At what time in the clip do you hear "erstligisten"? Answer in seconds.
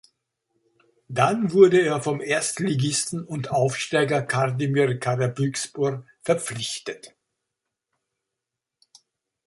2.21-3.23